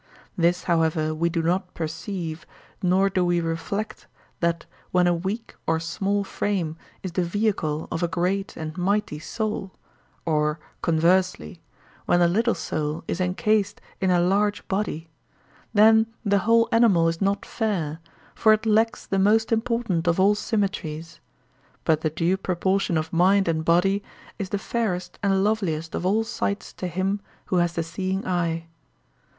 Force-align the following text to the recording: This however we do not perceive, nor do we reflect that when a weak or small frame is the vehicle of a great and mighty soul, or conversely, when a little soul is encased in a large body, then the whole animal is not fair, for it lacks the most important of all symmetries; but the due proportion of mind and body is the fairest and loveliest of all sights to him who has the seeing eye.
This 0.35 0.63
however 0.63 1.13
we 1.13 1.29
do 1.29 1.43
not 1.43 1.75
perceive, 1.75 2.47
nor 2.81 3.07
do 3.07 3.23
we 3.23 3.39
reflect 3.39 4.07
that 4.39 4.65
when 4.89 5.05
a 5.05 5.13
weak 5.13 5.53
or 5.67 5.79
small 5.79 6.23
frame 6.23 6.75
is 7.03 7.11
the 7.11 7.23
vehicle 7.23 7.87
of 7.91 8.01
a 8.01 8.07
great 8.07 8.57
and 8.57 8.75
mighty 8.75 9.19
soul, 9.19 9.69
or 10.25 10.59
conversely, 10.81 11.61
when 12.07 12.19
a 12.19 12.27
little 12.27 12.55
soul 12.55 13.03
is 13.07 13.21
encased 13.21 13.79
in 14.01 14.09
a 14.09 14.19
large 14.19 14.67
body, 14.67 15.07
then 15.71 16.07
the 16.25 16.39
whole 16.39 16.67
animal 16.71 17.07
is 17.07 17.21
not 17.21 17.45
fair, 17.45 17.99
for 18.33 18.53
it 18.53 18.65
lacks 18.65 19.05
the 19.05 19.19
most 19.19 19.51
important 19.51 20.07
of 20.07 20.19
all 20.19 20.33
symmetries; 20.33 21.19
but 21.85 22.01
the 22.01 22.09
due 22.09 22.37
proportion 22.37 22.97
of 22.97 23.13
mind 23.13 23.47
and 23.47 23.63
body 23.65 24.01
is 24.39 24.49
the 24.49 24.57
fairest 24.57 25.19
and 25.21 25.43
loveliest 25.43 25.93
of 25.93 26.07
all 26.07 26.23
sights 26.23 26.73
to 26.73 26.87
him 26.87 27.19
who 27.45 27.57
has 27.57 27.73
the 27.73 27.83
seeing 27.83 28.25
eye. 28.25 28.65